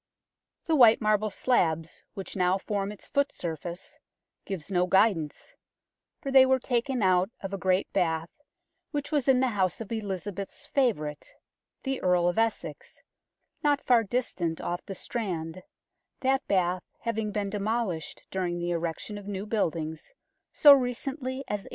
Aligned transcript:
The 0.65 0.75
white 0.75 0.99
marble 0.99 1.29
slabs 1.29 2.01
which 2.15 2.35
now 2.35 2.57
form 2.57 2.91
its 2.91 3.07
foot 3.07 3.31
surface 3.31 3.99
gives 4.45 4.71
no 4.71 4.87
guidance, 4.87 5.53
for 6.19 6.31
they 6.31 6.43
were 6.43 6.57
taken 6.57 7.03
out 7.03 7.29
of 7.43 7.53
a 7.53 7.57
great 7.59 7.93
bath 7.93 8.31
which 8.89 9.11
was 9.11 9.27
in 9.27 9.41
the 9.41 9.49
house 9.49 9.79
of 9.79 9.91
Elizabeth's 9.91 10.65
favourite, 10.65 11.35
the 11.83 12.01
Earl 12.01 12.27
of 12.27 12.39
Essex, 12.39 12.99
not 13.63 13.79
far 13.79 14.03
distant 14.03 14.59
off 14.59 14.83
the 14.87 14.95
Strand, 14.95 15.61
that 16.21 16.47
bath 16.47 16.81
having 17.01 17.31
been 17.31 17.51
demolished 17.51 18.23
during 18.31 18.57
the 18.57 18.71
erection 18.71 19.19
of 19.19 19.27
new 19.27 19.45
buildings 19.45 20.13
so 20.51 20.73
recently 20.73 21.41
as 21.47 21.69
1893. 21.69 21.69